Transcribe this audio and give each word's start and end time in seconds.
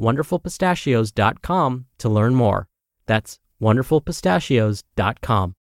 wonderfulpistachios.com 0.00 1.86
to 1.98 2.08
learn 2.08 2.34
more. 2.34 2.66
That's 3.06 3.38
wonderfulpistachios.com. 3.60 5.54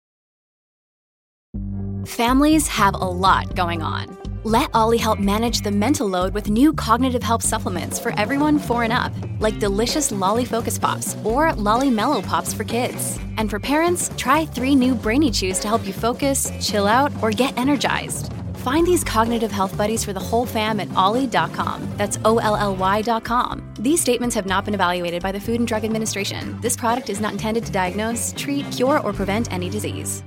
Families 2.06 2.68
have 2.68 2.96
a 2.96 2.98
lot 2.98 3.56
going 3.56 3.82
on. 3.84 4.18
Let 4.44 4.72
OLLY 4.74 4.98
help 4.98 5.20
manage 5.20 5.62
the 5.62 5.70
mental 5.70 6.08
load 6.08 6.34
with 6.34 6.50
new 6.50 6.74
cognitive 6.74 7.22
help 7.22 7.44
supplements 7.44 8.00
for 8.00 8.18
everyone 8.20 8.58
four 8.58 8.84
and 8.84 8.92
up, 8.92 9.14
like 9.40 9.60
delicious 9.60 10.12
Lolly 10.12 10.46
Focus 10.46 10.80
Pops 10.80 11.16
or 11.24 11.54
Lolly 11.54 11.92
Mellow 11.92 12.24
Pops 12.24 12.52
for 12.52 12.64
kids. 12.64 13.20
And 13.38 13.52
for 13.52 13.60
parents, 13.60 14.10
try 14.18 14.48
three 14.48 14.74
new 14.74 14.96
Brainy 14.96 15.30
Chews 15.30 15.60
to 15.60 15.68
help 15.68 15.86
you 15.86 15.94
focus, 15.94 16.52
chill 16.60 16.88
out, 16.88 17.12
or 17.22 17.30
get 17.30 17.56
energized. 17.56 18.34
Find 18.62 18.86
these 18.86 19.04
cognitive 19.04 19.52
health 19.52 19.76
buddies 19.76 20.06
for 20.06 20.14
the 20.14 20.20
whole 20.20 20.46
fam 20.46 20.80
at 20.80 20.94
olly.com. 20.94 21.88
That's 21.98 22.20
O 22.24 22.38
L 22.38 22.56
L 22.56 22.76
Y.com. 22.76 23.74
These 23.80 24.02
statements 24.02 24.36
have 24.36 24.46
not 24.46 24.66
been 24.66 24.76
evaluated 24.76 25.24
by 25.24 25.32
the 25.32 25.40
Food 25.40 25.60
and 25.60 25.68
Drug 25.68 25.84
Administration. 25.84 26.60
This 26.62 26.78
product 26.78 27.10
is 27.10 27.20
not 27.20 27.32
intended 27.32 27.66
to 27.66 27.72
diagnose, 27.72 28.36
treat, 28.38 28.72
cure, 28.72 29.00
or 29.00 29.14
prevent 29.14 29.52
any 29.52 29.68
disease. 29.68 30.24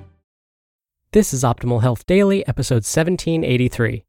This 1.13 1.33
is 1.33 1.45
Optimal 1.45 1.83
Health 1.83 2.07
Daily, 2.07 2.45
episode 2.49 2.83
1783. 2.83 4.03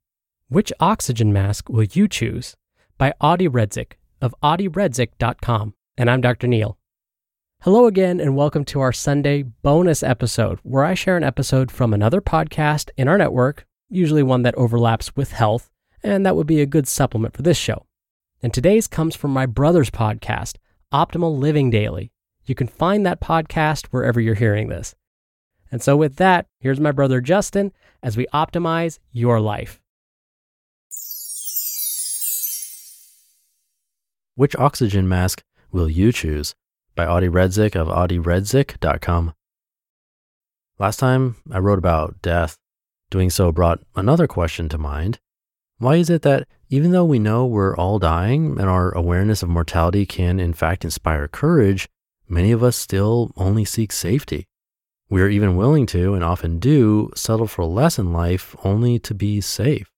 Which 0.50 0.74
oxygen 0.80 1.32
mask 1.32 1.70
will 1.70 1.84
you 1.84 2.08
choose? 2.08 2.56
By 2.98 3.14
Adi 3.22 3.48
Redzic 3.48 3.92
of 4.24 4.34
adiredzic.com. 4.42 5.76
And 6.00 6.10
I'm 6.10 6.22
Dr. 6.22 6.48
Neal. 6.48 6.80
Hello 7.62 7.86
again, 7.86 8.20
and 8.20 8.36
welcome 8.36 8.66
to 8.66 8.80
our 8.80 8.92
Sunday 8.92 9.44
bonus 9.44 10.02
episode, 10.02 10.58
where 10.64 10.84
I 10.84 10.96
share 10.96 11.16
an 11.16 11.24
episode 11.24 11.70
from 11.70 11.94
another 11.94 12.22
podcast 12.22 12.90
in 12.98 13.08
our 13.08 13.20
network, 13.20 13.68
usually 13.90 14.24
one 14.24 14.44
that 14.44 14.56
overlaps 14.56 15.16
with 15.16 15.32
health, 15.32 15.70
and 16.04 16.26
that 16.26 16.36
would 16.36 16.48
be 16.48 16.62
a 16.62 16.66
good 16.66 16.88
supplement 16.88 17.36
for 17.36 17.42
this 17.42 17.58
show. 17.58 17.86
And 18.42 18.54
today's 18.54 18.88
comes 18.88 19.16
from 19.16 19.32
my 19.32 19.46
brother's 19.46 19.90
podcast, 19.90 20.56
Optimal 20.94 21.38
Living 21.38 21.70
Daily. 21.70 22.12
You 22.46 22.56
can 22.56 22.68
find 22.68 23.06
that 23.06 23.22
podcast 23.22 23.88
wherever 23.88 24.20
you're 24.20 24.36
hearing 24.36 24.70
this. 24.70 24.96
And 25.72 25.82
so, 25.82 25.98
with 25.98 26.18
that, 26.18 26.46
here's 26.60 26.80
my 26.80 26.92
brother 26.92 27.22
Justin 27.22 27.72
as 28.04 28.16
we 28.16 28.28
optimize 28.28 29.00
your 29.12 29.40
life. 29.40 29.82
Which 34.36 34.56
oxygen 34.58 35.08
mask 35.08 35.44
will 35.72 35.90
you 35.90 36.12
choose? 36.12 36.56
By 36.94 37.06
Adi 37.06 37.30
Redzic 37.30 37.76
of 37.76 37.88
adiredzic.com. 37.88 39.34
Last 40.78 40.98
time 40.98 41.38
I 41.52 41.60
wrote 41.60 41.80
about 41.80 42.22
death. 42.22 42.58
Doing 43.10 43.30
so 43.30 43.52
brought 43.52 43.82
another 43.96 44.28
question 44.28 44.68
to 44.70 44.78
mind. 44.78 45.20
Why 45.78 45.98
is 45.98 46.10
it 46.10 46.22
that 46.24 46.48
even 46.70 46.92
though 46.92 47.06
we 47.06 47.20
know 47.20 47.46
we're 47.46 47.76
all 47.76 48.00
dying 48.00 48.60
and 48.60 48.70
our 48.70 48.92
awareness 48.92 49.44
of 49.44 49.50
mortality 49.50 50.06
can 50.06 50.40
in 50.40 50.54
fact 50.54 50.84
inspire 50.84 51.28
courage, 51.28 51.88
many 52.28 52.52
of 52.52 52.64
us 52.64 52.76
still 52.76 53.32
only 53.38 53.66
seek 53.66 53.92
safety? 53.92 54.48
We 55.10 55.22
are 55.22 55.30
even 55.30 55.56
willing 55.56 55.86
to, 55.88 56.16
and 56.16 56.24
often 56.24 56.58
do, 56.58 57.12
settle 57.16 57.46
for 57.46 57.64
less 57.64 58.00
in 58.00 58.12
life 58.12 58.56
only 58.64 58.98
to 59.00 59.14
be 59.14 59.40
safe. 59.40 59.92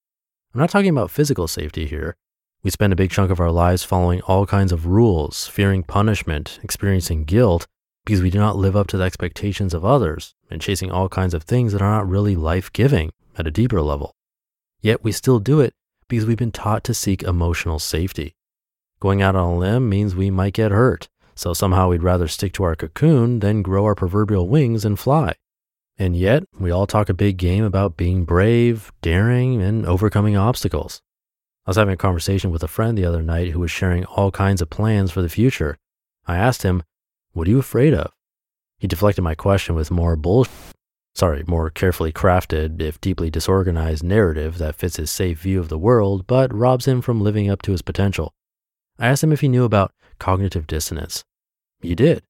I'm 0.53 0.59
not 0.59 0.69
talking 0.69 0.89
about 0.89 1.11
physical 1.11 1.47
safety 1.47 1.85
here. 1.85 2.15
We 2.61 2.71
spend 2.71 2.91
a 2.91 2.97
big 2.97 3.11
chunk 3.11 3.31
of 3.31 3.39
our 3.39 3.51
lives 3.51 3.83
following 3.83 4.19
all 4.21 4.45
kinds 4.45 4.73
of 4.73 4.85
rules, 4.85 5.47
fearing 5.47 5.83
punishment, 5.83 6.59
experiencing 6.61 7.23
guilt, 7.23 7.67
because 8.07 8.21
we 8.21 8.29
do 8.29 8.39
not 8.39 8.55
live 8.55 8.73
up 8.73 8.87
to 8.87 8.95
the 8.95 9.03
expectations 9.03 9.73
of 9.73 9.83
others, 9.83 10.33
and 10.49 10.61
chasing 10.61 10.89
all 10.89 11.09
kinds 11.09 11.33
of 11.33 11.43
things 11.43 11.73
that 11.73 11.81
are 11.81 11.91
not 11.91 12.07
really 12.07 12.37
life 12.37 12.71
giving 12.71 13.11
at 13.37 13.45
a 13.45 13.51
deeper 13.51 13.81
level. 13.81 14.15
Yet 14.79 15.03
we 15.03 15.11
still 15.11 15.39
do 15.39 15.59
it 15.59 15.73
because 16.07 16.25
we've 16.25 16.37
been 16.37 16.53
taught 16.53 16.85
to 16.85 16.93
seek 16.93 17.21
emotional 17.21 17.79
safety. 17.79 18.37
Going 19.01 19.21
out 19.21 19.35
on 19.35 19.55
a 19.55 19.57
limb 19.57 19.89
means 19.89 20.15
we 20.15 20.31
might 20.31 20.53
get 20.53 20.71
hurt, 20.71 21.09
so 21.35 21.53
somehow 21.53 21.89
we'd 21.89 22.01
rather 22.01 22.29
stick 22.29 22.53
to 22.53 22.63
our 22.63 22.77
cocoon 22.77 23.39
than 23.39 23.61
grow 23.61 23.83
our 23.83 23.93
proverbial 23.93 24.47
wings 24.47 24.85
and 24.85 24.97
fly. 24.97 25.33
And 25.97 26.15
yet, 26.15 26.43
we 26.57 26.71
all 26.71 26.87
talk 26.87 27.09
a 27.09 27.13
big 27.13 27.35
game 27.35 27.65
about 27.65 27.97
being 27.97 28.23
brave, 28.23 28.93
daring, 29.01 29.61
and 29.61 29.85
overcoming 29.85 30.37
obstacles. 30.37 31.01
I 31.65 31.71
was 31.71 31.75
having 31.75 31.95
a 31.95 31.97
conversation 31.97 32.51
with 32.51 32.63
a 32.63 32.69
friend 32.69 32.97
the 32.97 33.03
other 33.03 33.21
night 33.21 33.51
who 33.51 33.59
was 33.59 33.69
sharing 33.69 34.05
all 34.05 34.31
kinds 34.31 34.61
of 34.61 34.69
plans 34.69 35.11
for 35.11 35.21
the 35.21 35.27
future. 35.27 35.77
I 36.25 36.37
asked 36.37 36.63
him, 36.63 36.83
What 37.37 37.47
are 37.47 37.51
you 37.51 37.59
afraid 37.59 37.93
of? 37.93 38.11
He 38.79 38.87
deflected 38.87 39.21
my 39.21 39.35
question 39.35 39.75
with 39.75 39.91
more 39.91 40.15
bullshit. 40.15 40.51
Sorry, 41.13 41.43
more 41.45 41.69
carefully 41.69 42.11
crafted, 42.11 42.81
if 42.81 42.99
deeply 42.99 43.29
disorganized 43.29 44.03
narrative 44.03 44.57
that 44.57 44.73
fits 44.73 44.95
his 44.95 45.11
safe 45.11 45.41
view 45.41 45.59
of 45.59 45.69
the 45.69 45.77
world, 45.77 46.25
but 46.25 46.51
robs 46.51 46.87
him 46.87 46.99
from 46.99 47.21
living 47.21 47.47
up 47.47 47.61
to 47.61 47.73
his 47.73 47.83
potential. 47.83 48.33
I 48.97 49.05
asked 49.05 49.23
him 49.23 49.31
if 49.31 49.41
he 49.41 49.49
knew 49.49 49.65
about 49.65 49.93
cognitive 50.17 50.65
dissonance. 50.65 51.25
He 51.79 51.93
did. 51.93 52.23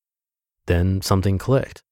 Then 0.65 1.01
something 1.01 1.37
clicked. 1.37 1.83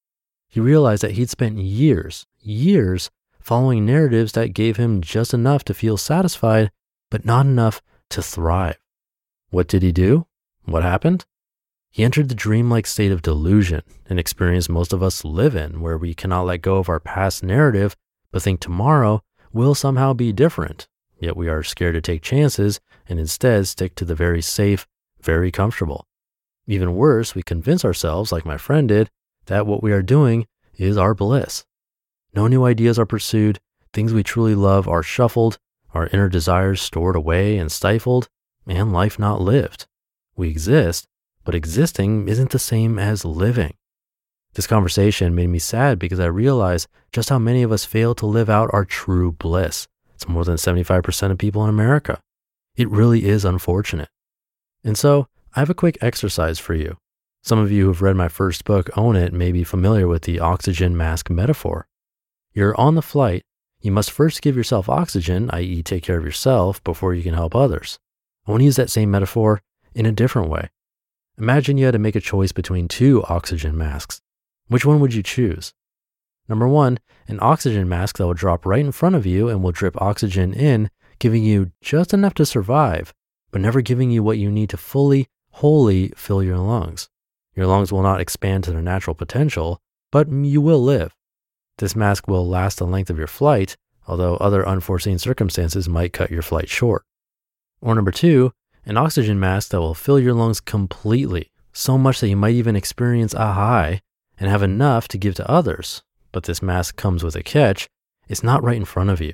He 0.49 0.59
realized 0.59 1.01
that 1.01 1.11
he'd 1.11 1.29
spent 1.29 1.57
years, 1.57 2.27
years 2.41 3.11
following 3.39 3.85
narratives 3.85 4.33
that 4.33 4.53
gave 4.53 4.75
him 4.75 4.99
just 4.99 5.33
enough 5.33 5.63
to 5.63 5.73
feel 5.73 5.95
satisfied, 5.95 6.69
but 7.09 7.23
not 7.23 7.45
enough 7.45 7.81
to 8.09 8.21
thrive. 8.21 8.77
What 9.51 9.69
did 9.69 9.83
he 9.83 9.93
do? 9.93 10.27
What 10.65 10.83
happened? 10.83 11.23
He 11.95 12.03
entered 12.03 12.27
the 12.27 12.35
dreamlike 12.35 12.87
state 12.87 13.13
of 13.13 13.21
delusion, 13.21 13.81
an 14.09 14.19
experience 14.19 14.67
most 14.67 14.91
of 14.91 15.01
us 15.01 15.23
live 15.23 15.55
in, 15.55 15.79
where 15.79 15.97
we 15.97 16.13
cannot 16.13 16.45
let 16.45 16.61
go 16.61 16.75
of 16.75 16.89
our 16.89 16.99
past 16.99 17.41
narrative, 17.41 17.95
but 18.33 18.41
think 18.41 18.59
tomorrow 18.59 19.23
will 19.53 19.73
somehow 19.73 20.11
be 20.11 20.33
different. 20.33 20.89
Yet 21.21 21.37
we 21.37 21.47
are 21.47 21.63
scared 21.63 21.93
to 21.93 22.01
take 22.01 22.21
chances 22.21 22.81
and 23.07 23.17
instead 23.17 23.65
stick 23.69 23.95
to 23.95 24.03
the 24.03 24.13
very 24.13 24.41
safe, 24.41 24.85
very 25.21 25.51
comfortable. 25.51 26.05
Even 26.67 26.97
worse, 26.97 27.33
we 27.33 27.41
convince 27.41 27.85
ourselves, 27.85 28.29
like 28.29 28.45
my 28.45 28.57
friend 28.57 28.89
did, 28.89 29.09
that 29.45 29.65
what 29.65 29.81
we 29.81 29.93
are 29.93 30.01
doing 30.01 30.47
is 30.75 30.97
our 30.97 31.13
bliss. 31.13 31.63
No 32.33 32.47
new 32.47 32.65
ideas 32.65 32.99
are 32.99 33.05
pursued, 33.05 33.61
things 33.93 34.11
we 34.11 34.21
truly 34.21 34.53
love 34.53 34.85
are 34.85 35.01
shuffled, 35.01 35.59
our 35.93 36.07
inner 36.07 36.27
desires 36.27 36.81
stored 36.81 37.15
away 37.15 37.57
and 37.57 37.71
stifled, 37.71 38.27
and 38.67 38.91
life 38.91 39.17
not 39.17 39.39
lived. 39.39 39.87
We 40.35 40.49
exist, 40.49 41.07
but 41.45 41.55
existing 41.55 42.27
isn't 42.27 42.49
the 42.49 42.59
same 42.59 42.99
as 42.99 43.23
living. 43.23 43.75
This 44.55 44.67
conversation 44.67 45.35
made 45.35 45.47
me 45.47 45.59
sad 45.59 45.99
because 45.99 46.19
I 46.19 46.25
realized 46.25 46.87
just 47.11 47.29
how 47.29 47.39
many 47.39 47.61
of 47.61 47.71
us 47.71 47.85
fail 47.85 48.15
to 48.15 48.25
live 48.25 48.49
out 48.49 48.69
our 48.73 48.83
true 48.83 49.31
bliss. 49.31 49.87
It's 50.13 50.27
more 50.27 50.43
than 50.43 50.55
75% 50.55 51.31
of 51.31 51.37
people 51.37 51.63
in 51.63 51.69
America. 51.69 52.19
It 52.75 52.89
really 52.89 53.25
is 53.25 53.45
unfortunate. 53.45 54.09
And 54.83 54.97
so, 54.97 55.27
I 55.55 55.59
have 55.59 55.69
a 55.69 55.73
quick 55.73 55.97
exercise 56.01 56.59
for 56.59 56.73
you. 56.73 56.97
Some 57.43 57.59
of 57.59 57.71
you 57.71 57.85
who've 57.85 58.01
read 58.01 58.15
my 58.15 58.27
first 58.27 58.65
book, 58.65 58.89
Own 58.97 59.15
It, 59.15 59.31
may 59.31 59.51
be 59.51 59.63
familiar 59.63 60.07
with 60.07 60.23
the 60.23 60.39
oxygen 60.39 60.97
mask 60.97 61.29
metaphor. 61.29 61.87
You're 62.53 62.79
on 62.79 62.95
the 62.95 63.01
flight. 63.01 63.43
You 63.81 63.91
must 63.91 64.09
first 64.09 64.41
give 64.41 64.57
yourself 64.57 64.89
oxygen, 64.89 65.49
i.e., 65.51 65.83
take 65.83 66.03
care 66.03 66.17
of 66.17 66.25
yourself, 66.25 66.83
before 66.83 67.13
you 67.13 67.23
can 67.23 67.33
help 67.33 67.55
others. 67.55 67.99
I 68.47 68.51
want 68.51 68.61
to 68.61 68.65
use 68.65 68.77
that 68.77 68.89
same 68.89 69.11
metaphor 69.11 69.61
in 69.93 70.05
a 70.05 70.11
different 70.11 70.49
way. 70.49 70.69
Imagine 71.37 71.77
you 71.77 71.85
had 71.85 71.91
to 71.91 71.99
make 71.99 72.15
a 72.15 72.21
choice 72.21 72.53
between 72.53 72.87
two 72.87 73.23
oxygen 73.23 73.77
masks. 73.77 74.21
Which 74.67 74.85
one 74.85 75.01
would 75.01 75.13
you 75.13 75.21
choose? 75.21 75.73
Number 76.47 76.67
one, 76.67 76.99
an 77.27 77.39
oxygen 77.41 77.89
mask 77.89 78.17
that 78.17 78.25
will 78.25 78.33
drop 78.33 78.65
right 78.65 78.79
in 78.79 78.93
front 78.93 79.15
of 79.15 79.25
you 79.25 79.49
and 79.49 79.61
will 79.61 79.71
drip 79.71 80.01
oxygen 80.01 80.53
in, 80.53 80.89
giving 81.19 81.43
you 81.43 81.71
just 81.81 82.13
enough 82.13 82.33
to 82.35 82.45
survive, 82.45 83.13
but 83.51 83.59
never 83.59 83.81
giving 83.81 84.11
you 84.11 84.23
what 84.23 84.37
you 84.37 84.49
need 84.49 84.69
to 84.69 84.77
fully, 84.77 85.27
wholly 85.51 86.13
fill 86.15 86.41
your 86.41 86.57
lungs. 86.57 87.09
Your 87.53 87.67
lungs 87.67 87.91
will 87.91 88.01
not 88.01 88.21
expand 88.21 88.63
to 88.65 88.71
their 88.71 88.81
natural 88.81 89.15
potential, 89.15 89.81
but 90.11 90.31
you 90.31 90.61
will 90.61 90.81
live. 90.81 91.15
This 91.79 91.95
mask 91.95 92.27
will 92.27 92.47
last 92.47 92.77
the 92.77 92.87
length 92.87 93.09
of 93.09 93.17
your 93.17 93.27
flight, 93.27 93.75
although 94.07 94.37
other 94.37 94.65
unforeseen 94.65 95.19
circumstances 95.19 95.89
might 95.89 96.13
cut 96.13 96.31
your 96.31 96.41
flight 96.41 96.69
short. 96.69 97.03
Or 97.81 97.93
number 97.93 98.11
two, 98.11 98.53
an 98.85 98.97
oxygen 98.97 99.39
mask 99.39 99.69
that 99.69 99.81
will 99.81 99.93
fill 99.93 100.19
your 100.19 100.33
lungs 100.33 100.59
completely, 100.59 101.51
so 101.73 101.97
much 101.97 102.19
that 102.19 102.29
you 102.29 102.35
might 102.35 102.55
even 102.55 102.75
experience 102.75 103.33
a 103.33 103.53
high 103.53 104.01
and 104.39 104.49
have 104.49 104.63
enough 104.63 105.07
to 105.09 105.17
give 105.17 105.35
to 105.35 105.49
others. 105.49 106.03
But 106.31 106.43
this 106.43 106.61
mask 106.61 106.95
comes 106.95 107.23
with 107.23 107.35
a 107.35 107.43
catch 107.43 107.87
it's 108.27 108.43
not 108.43 108.63
right 108.63 108.77
in 108.77 108.85
front 108.85 109.09
of 109.09 109.21
you. 109.21 109.33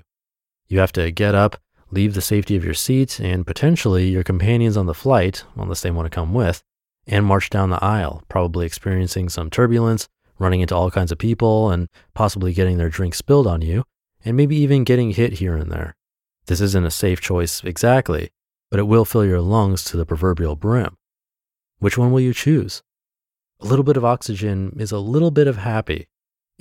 You 0.68 0.80
have 0.80 0.92
to 0.94 1.12
get 1.12 1.36
up, 1.36 1.58
leave 1.92 2.14
the 2.14 2.22
safety 2.22 2.56
of 2.56 2.66
your 2.66 2.74
seat 2.74 3.20
and 3.20 3.48
potentially 3.48 4.10
your 4.10 4.24
companions 4.24 4.78
on 4.78 4.86
the 4.86 4.94
flight, 4.94 5.44
unless 5.56 5.82
they 5.82 5.92
want 5.92 6.06
to 6.06 6.16
come 6.16 6.34
with, 6.34 6.62
and 7.08 7.26
march 7.26 7.50
down 7.50 7.70
the 7.70 7.84
aisle, 7.84 8.24
probably 8.30 8.66
experiencing 8.66 9.30
some 9.30 9.50
turbulence, 9.50 10.08
running 10.40 10.62
into 10.62 10.76
all 10.76 10.92
kinds 10.92 11.12
of 11.12 11.18
people, 11.18 11.70
and 11.70 11.88
possibly 12.14 12.54
getting 12.54 12.78
their 12.78 12.90
drink 12.90 13.16
spilled 13.16 13.48
on 13.48 13.62
you, 13.62 13.84
and 14.24 14.38
maybe 14.38 14.56
even 14.56 14.84
getting 14.84 15.12
hit 15.12 15.34
here 15.34 15.56
and 15.56 15.72
there. 15.72 15.96
This 16.48 16.62
isn't 16.62 16.86
a 16.86 16.92
safe 16.92 17.22
choice 17.22 17.64
exactly, 17.64 18.30
but 18.72 18.80
it 18.80 18.88
will 18.88 19.06
fill 19.06 19.24
your 19.24 19.42
lungs 19.42 19.84
to 19.84 19.98
the 19.98 20.06
proverbial 20.06 20.56
brim. 20.56 20.96
Which 21.78 21.98
one 21.98 22.12
will 22.12 22.22
you 22.22 22.34
choose? 22.34 22.82
A 23.60 23.68
little 23.68 23.86
bit 23.86 23.98
of 23.98 24.04
oxygen 24.04 24.76
is 24.80 24.92
a 24.92 24.98
little 24.98 25.30
bit 25.30 25.46
of 25.46 25.58
happy, 25.58 26.08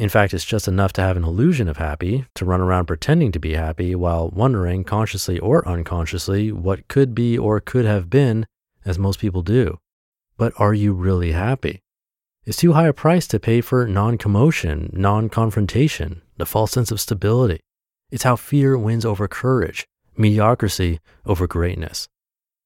in 0.00 0.08
fact, 0.08 0.32
it's 0.32 0.46
just 0.46 0.66
enough 0.66 0.94
to 0.94 1.02
have 1.02 1.18
an 1.18 1.24
illusion 1.24 1.68
of 1.68 1.76
happy, 1.76 2.24
to 2.34 2.46
run 2.46 2.62
around 2.62 2.86
pretending 2.86 3.32
to 3.32 3.38
be 3.38 3.52
happy 3.52 3.94
while 3.94 4.30
wondering, 4.30 4.82
consciously 4.82 5.38
or 5.38 5.68
unconsciously, 5.68 6.50
what 6.50 6.88
could 6.88 7.14
be 7.14 7.36
or 7.36 7.60
could 7.60 7.84
have 7.84 8.08
been, 8.08 8.46
as 8.82 8.98
most 8.98 9.20
people 9.20 9.42
do. 9.42 9.78
But 10.38 10.54
are 10.56 10.72
you 10.72 10.94
really 10.94 11.32
happy? 11.32 11.82
It's 12.46 12.56
too 12.56 12.72
high 12.72 12.88
a 12.88 12.94
price 12.94 13.26
to 13.26 13.38
pay 13.38 13.60
for 13.60 13.86
non 13.86 14.16
commotion, 14.16 14.88
non 14.94 15.28
confrontation, 15.28 16.22
the 16.38 16.46
false 16.46 16.72
sense 16.72 16.90
of 16.90 16.98
stability. 16.98 17.60
It's 18.10 18.24
how 18.24 18.36
fear 18.36 18.78
wins 18.78 19.04
over 19.04 19.28
courage, 19.28 19.86
mediocrity 20.16 21.00
over 21.24 21.46
greatness. 21.46 22.08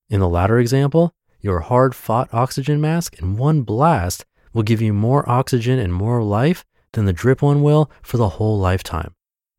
In 0.08 0.20
the 0.20 0.28
latter 0.28 0.58
example, 0.58 1.14
your 1.40 1.60
hard 1.60 1.94
fought 1.94 2.32
oxygen 2.32 2.80
mask 2.80 3.18
in 3.20 3.36
one 3.36 3.62
blast 3.62 4.24
will 4.52 4.62
give 4.62 4.80
you 4.80 4.92
more 4.92 5.28
oxygen 5.28 5.78
and 5.78 5.92
more 5.92 6.22
life 6.22 6.64
than 6.92 7.04
the 7.04 7.12
drip 7.12 7.42
one 7.42 7.62
will 7.62 7.90
for 8.02 8.16
the 8.16 8.30
whole 8.30 8.58
lifetime. 8.58 9.14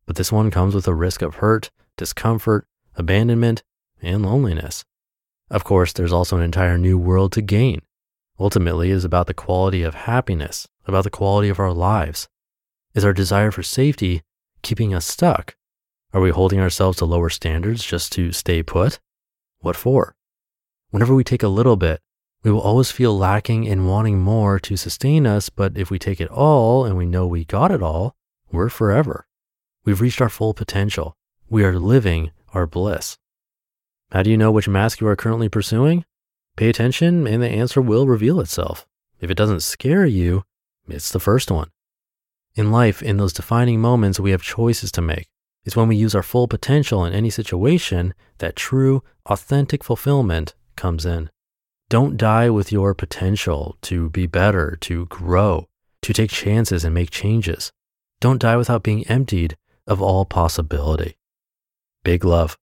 But 0.06 0.16
this 0.16 0.32
one 0.32 0.50
comes 0.50 0.74
with 0.74 0.88
a 0.88 0.94
risk 0.94 1.22
of 1.22 1.36
hurt, 1.36 1.70
discomfort, 1.96 2.66
abandonment, 2.94 3.62
and 4.02 4.24
loneliness. 4.24 4.84
Of 5.50 5.64
course, 5.64 5.92
there's 5.92 6.12
also 6.12 6.36
an 6.36 6.42
entire 6.42 6.78
new 6.78 6.98
world 6.98 7.32
to 7.32 7.42
gain. 7.42 7.82
Ultimately, 8.38 8.90
is 8.90 9.04
about 9.04 9.26
the 9.26 9.34
quality 9.34 9.82
of 9.82 9.94
happiness, 9.94 10.66
about 10.86 11.04
the 11.04 11.10
quality 11.10 11.48
of 11.48 11.60
our 11.60 11.72
lives. 11.72 12.28
Is 12.94 13.04
our 13.04 13.12
desire 13.12 13.50
for 13.50 13.62
safety 13.62 14.22
keeping 14.62 14.92
us 14.92 15.06
stuck? 15.06 15.56
Are 16.12 16.20
we 16.20 16.30
holding 16.30 16.60
ourselves 16.60 16.98
to 16.98 17.04
lower 17.04 17.30
standards 17.30 17.84
just 17.84 18.12
to 18.12 18.32
stay 18.32 18.62
put? 18.62 19.00
What 19.60 19.76
for? 19.76 20.14
Whenever 20.90 21.14
we 21.14 21.24
take 21.24 21.42
a 21.42 21.48
little 21.48 21.76
bit, 21.76 22.00
we 22.42 22.50
will 22.52 22.60
always 22.60 22.92
feel 22.92 23.18
lacking 23.18 23.66
and 23.66 23.88
wanting 23.88 24.20
more 24.20 24.60
to 24.60 24.76
sustain 24.76 25.26
us, 25.26 25.50
but 25.50 25.76
if 25.76 25.90
we 25.90 25.98
take 25.98 26.20
it 26.20 26.30
all 26.30 26.84
and 26.84 26.96
we 26.96 27.06
know 27.06 27.26
we 27.26 27.44
got 27.44 27.72
it 27.72 27.82
all, 27.82 28.14
we're 28.52 28.68
forever. 28.68 29.26
We've 29.84 30.00
reached 30.00 30.20
our 30.20 30.28
full 30.28 30.54
potential. 30.54 31.16
We 31.50 31.64
are 31.64 31.78
living 31.78 32.30
our 32.54 32.66
bliss. 32.66 33.18
How 34.12 34.22
do 34.22 34.30
you 34.30 34.36
know 34.36 34.52
which 34.52 34.68
mask 34.68 35.00
you 35.00 35.08
are 35.08 35.16
currently 35.16 35.48
pursuing? 35.48 36.04
Pay 36.56 36.68
attention 36.68 37.26
and 37.26 37.42
the 37.42 37.48
answer 37.48 37.82
will 37.82 38.06
reveal 38.06 38.40
itself. 38.40 38.86
If 39.20 39.30
it 39.30 39.36
doesn't 39.36 39.60
scare 39.60 40.06
you, 40.06 40.44
it's 40.88 41.10
the 41.10 41.20
first 41.20 41.50
one. 41.50 41.70
In 42.54 42.70
life, 42.70 43.02
in 43.02 43.16
those 43.16 43.32
defining 43.32 43.80
moments, 43.80 44.20
we 44.20 44.30
have 44.30 44.42
choices 44.42 44.92
to 44.92 45.02
make. 45.02 45.28
It's 45.66 45.74
when 45.74 45.88
we 45.88 45.96
use 45.96 46.14
our 46.14 46.22
full 46.22 46.46
potential 46.46 47.04
in 47.04 47.12
any 47.12 47.28
situation 47.28 48.14
that 48.38 48.54
true, 48.54 49.02
authentic 49.26 49.82
fulfillment 49.82 50.54
comes 50.76 51.04
in. 51.04 51.28
Don't 51.88 52.16
die 52.16 52.48
with 52.50 52.70
your 52.70 52.94
potential 52.94 53.76
to 53.82 54.08
be 54.10 54.26
better, 54.26 54.78
to 54.82 55.06
grow, 55.06 55.66
to 56.02 56.12
take 56.12 56.30
chances 56.30 56.84
and 56.84 56.94
make 56.94 57.10
changes. 57.10 57.72
Don't 58.20 58.40
die 58.40 58.56
without 58.56 58.84
being 58.84 59.06
emptied 59.08 59.56
of 59.88 60.00
all 60.00 60.24
possibility. 60.24 61.16
Big 62.04 62.24
love. 62.24 62.56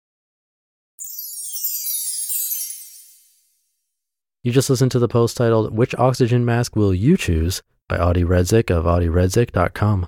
You 4.44 4.52
just 4.52 4.70
listened 4.70 4.92
to 4.92 5.00
the 5.00 5.08
post 5.10 5.36
titled, 5.36 5.76
Which 5.76 5.94
Oxygen 5.96 6.46
Mask 6.46 6.76
Will 6.76 6.94
You 6.94 7.18
Choose? 7.18 7.62
by 7.90 7.98
Adi 7.98 8.24
Redzic 8.24 8.70
of 8.72 8.86
adiredzic.com. 8.86 10.08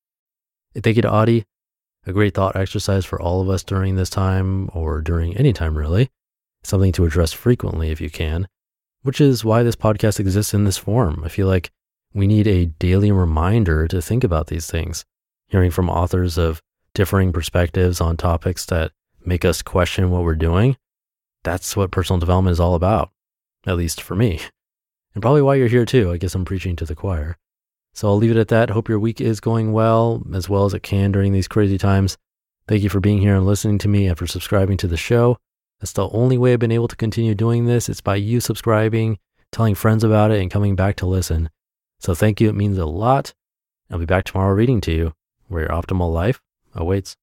Thank 0.75 0.95
you 0.95 1.01
to 1.01 1.09
Adi. 1.09 1.45
A 2.07 2.13
great 2.13 2.33
thought 2.33 2.55
exercise 2.55 3.05
for 3.05 3.21
all 3.21 3.41
of 3.41 3.49
us 3.49 3.63
during 3.63 3.95
this 3.95 4.09
time, 4.09 4.69
or 4.73 5.01
during 5.01 5.35
any 5.35 5.53
time 5.53 5.77
really. 5.77 6.09
Something 6.63 6.91
to 6.93 7.05
address 7.05 7.33
frequently 7.33 7.91
if 7.91 7.99
you 7.99 8.09
can, 8.09 8.47
which 9.01 9.19
is 9.19 9.43
why 9.43 9.63
this 9.63 9.75
podcast 9.75 10.19
exists 10.19 10.53
in 10.53 10.63
this 10.63 10.77
form. 10.77 11.23
I 11.25 11.29
feel 11.29 11.47
like 11.47 11.71
we 12.13 12.27
need 12.27 12.47
a 12.47 12.65
daily 12.65 13.11
reminder 13.11 13.87
to 13.87 14.01
think 14.01 14.23
about 14.23 14.47
these 14.47 14.69
things. 14.69 15.05
Hearing 15.47 15.71
from 15.71 15.89
authors 15.89 16.37
of 16.37 16.61
differing 16.93 17.33
perspectives 17.33 17.99
on 17.99 18.15
topics 18.15 18.65
that 18.67 18.91
make 19.25 19.43
us 19.43 19.61
question 19.61 20.09
what 20.09 20.23
we're 20.23 20.35
doing, 20.35 20.77
that's 21.43 21.75
what 21.75 21.91
personal 21.91 22.19
development 22.19 22.53
is 22.53 22.59
all 22.59 22.75
about, 22.75 23.11
at 23.65 23.77
least 23.77 24.01
for 24.01 24.15
me. 24.15 24.39
And 25.13 25.21
probably 25.21 25.41
why 25.41 25.55
you're 25.55 25.67
here 25.67 25.85
too. 25.85 26.11
I 26.11 26.17
guess 26.17 26.35
I'm 26.35 26.45
preaching 26.45 26.75
to 26.77 26.85
the 26.85 26.95
choir. 26.95 27.37
So 27.93 28.07
I'll 28.07 28.17
leave 28.17 28.31
it 28.31 28.37
at 28.37 28.47
that. 28.49 28.69
Hope 28.69 28.89
your 28.89 28.99
week 28.99 29.19
is 29.19 29.39
going 29.39 29.73
well, 29.73 30.23
as 30.33 30.47
well 30.47 30.65
as 30.65 30.73
it 30.73 30.83
can 30.83 31.11
during 31.11 31.33
these 31.33 31.47
crazy 31.47 31.77
times. 31.77 32.17
Thank 32.67 32.83
you 32.83 32.89
for 32.89 32.99
being 32.99 33.19
here 33.19 33.35
and 33.35 33.45
listening 33.45 33.77
to 33.79 33.87
me 33.87 34.07
and 34.07 34.17
for 34.17 34.27
subscribing 34.27 34.77
to 34.77 34.87
the 34.87 34.97
show. 34.97 35.37
That's 35.79 35.93
the 35.93 36.09
only 36.09 36.37
way 36.37 36.53
I've 36.53 36.59
been 36.59 36.71
able 36.71 36.87
to 36.87 36.95
continue 36.95 37.35
doing 37.35 37.65
this. 37.65 37.89
It's 37.89 38.01
by 38.01 38.15
you 38.15 38.39
subscribing, 38.39 39.17
telling 39.51 39.75
friends 39.75 40.03
about 40.03 40.31
it, 40.31 40.39
and 40.41 40.51
coming 40.51 40.75
back 40.75 40.95
to 40.97 41.05
listen. 41.05 41.49
So 41.99 42.15
thank 42.15 42.39
you. 42.39 42.49
It 42.49 42.55
means 42.55 42.77
a 42.77 42.85
lot. 42.85 43.33
I'll 43.89 43.99
be 43.99 44.05
back 44.05 44.25
tomorrow 44.25 44.53
reading 44.53 44.79
to 44.81 44.91
you. 44.91 45.13
where 45.51 45.63
your 45.63 45.71
optimal 45.71 46.11
life 46.11 46.41
awaits. 46.73 47.17